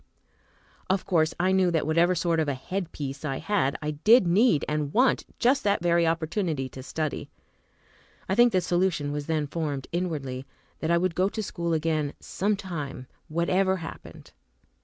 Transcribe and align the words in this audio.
Of 0.89 1.05
course 1.05 1.35
I 1.39 1.51
knew 1.51 1.69
that 1.69 1.85
whatever 1.85 2.15
sort 2.15 2.39
of 2.39 2.47
a 2.47 2.55
"head 2.55 2.91
piece" 2.91 3.23
I 3.23 3.37
had, 3.37 3.77
I 3.83 3.91
did 3.91 4.25
need 4.25 4.65
and 4.67 4.91
want 4.91 5.25
just 5.37 5.63
that 5.63 5.83
very 5.83 6.07
opportunity 6.07 6.67
to 6.69 6.81
study. 6.81 7.29
I 8.27 8.33
think 8.33 8.51
the 8.51 8.61
solution 8.61 9.11
was 9.11 9.27
then 9.27 9.45
formed, 9.45 9.85
inwardly, 9.91 10.47
that 10.79 10.89
I 10.89 10.97
would 10.97 11.13
go 11.13 11.29
to 11.29 11.43
school 11.43 11.73
again, 11.73 12.15
some 12.19 12.55
time, 12.55 13.05
whatever 13.27 13.77
happened. 13.77 14.31